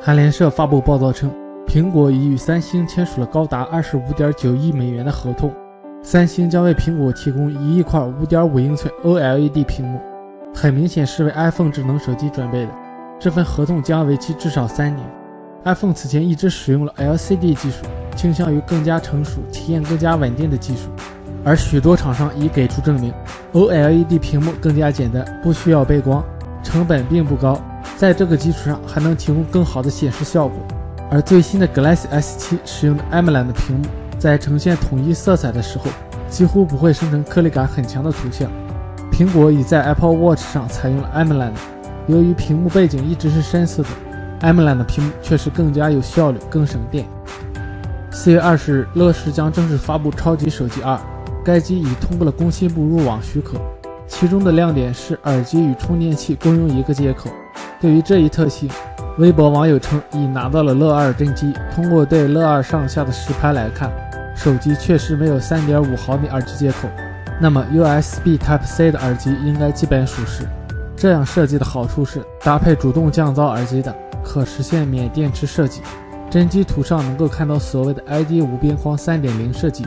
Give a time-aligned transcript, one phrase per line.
[0.00, 1.30] 韩联社发布报道称，
[1.66, 5.50] 苹果已与三星签署了高达二十五点九亿美元的合同，
[6.02, 9.98] 三星将为苹果提供一亿块五点五英寸 OLED 屏幕，
[10.54, 12.68] 很明显是为 iPhone 智能手机准备的。
[13.18, 15.08] 这份合同将为期至少三年。
[15.64, 20.90] iPhone 此前一直使用了 LCD 技术，倾向于更加成熟、体验更加稳定的技术，
[21.42, 23.10] 而许多厂商已给出证明
[23.54, 26.22] ，OLED 屏幕更加简单，不需要背光，
[26.62, 27.58] 成本并不高。
[27.96, 30.58] 在这个基础上，还能提供更好的显示效果。
[31.10, 33.86] 而最新的 Galaxy S7 使用的 AMOLED 屏幕，
[34.18, 35.84] 在呈现统一色彩的时候，
[36.28, 38.50] 几乎不会生成颗粒感很强的图像。
[39.12, 41.52] 苹果已在 Apple Watch 上采用了 AMOLED，
[42.08, 43.88] 由于屏幕背景一直是深色的
[44.40, 47.06] ，AMOLED 屏幕确实更加有效率、更省电。
[48.10, 50.98] 四月二十日，乐视将正式发布超级手机二，
[51.44, 53.58] 该机已通过了工信部入网许可，
[54.08, 57.28] 其中的亮点是耳机与充电器共用一个接口。
[57.80, 58.70] 对于这一特性，
[59.18, 61.52] 微博网友称已拿到了乐二真机。
[61.74, 63.90] 通过对乐二上下的实拍来看，
[64.34, 66.88] 手机确实没有3.5毫米耳机接口，
[67.38, 70.48] 那么 USB Type C 的耳机应该基本属实。
[70.96, 75.82] 这样设计的好处是搭配主动降噪耳机的，可实现免电池设计。
[76.30, 79.84] 真机图上能够看到所谓的 ID 无边框3.0设计。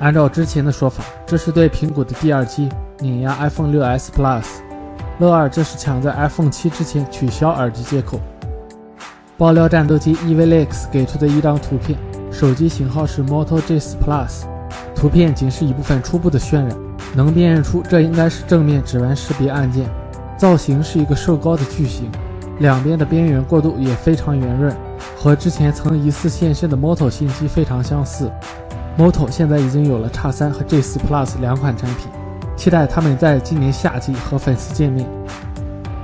[0.00, 2.68] 按照之前的说法，这是对苹果的第二击，
[3.00, 4.44] 碾压 iPhone 6s Plus。
[5.18, 8.20] 乐二这是抢在 iPhone 七之前取消耳机接口。
[9.36, 11.98] 爆料战斗机 EVLEX 给出的一张图片，
[12.30, 14.42] 手机型号是 Moto G4 Plus，
[14.94, 16.68] 图片仅是一部分初步的渲染，
[17.14, 19.88] 能辨认出这应该是正面指纹识别按键。
[20.36, 22.10] 造型是一个瘦高的巨型，
[22.60, 24.76] 两边的边缘过渡也非常圆润，
[25.16, 28.30] 和之前曾疑似现身的 Moto 新机非常相似。
[28.98, 32.08] Moto 现在已经有了 X3 和 J4 Plus 两款产品。
[32.56, 35.08] 期待他们在今年夏季和粉丝见面。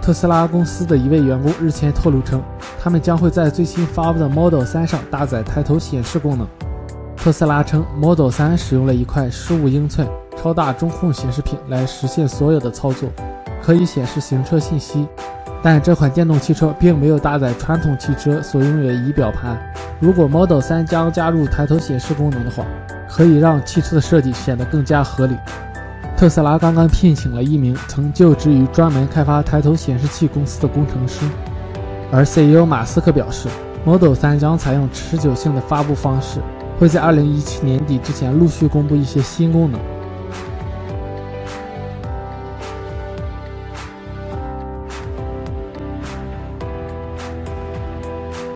[0.00, 2.42] 特斯拉公司的一位员工日前透露称，
[2.82, 6.48] 他们将会在最新发布的 Model 3上搭载抬头显示功能。
[7.14, 13.10] 特斯拉称，Model 3使用了一块15英寸超大中控显示屏来实现所有的操作，
[13.62, 15.06] 可以显示行车信息。
[15.62, 19.58] 但这款电动汽车并没有搭载传统汽车所拥有的仪表盘。
[20.00, 22.64] 如果 Model 3将加入抬头显示功能的话，
[23.08, 25.34] 可以让汽车的设计显得更加合理。
[26.16, 31.24] 特斯拉刚刚聘请了一名曾就职于专门开发抬头显示器公司的工程师，
[32.12, 33.48] 而 CEO 马斯克表示
[33.84, 36.40] ，Model 3将采用持久性的发布方式，
[36.78, 39.80] 会在2017年底之前陆续公布一些新功能。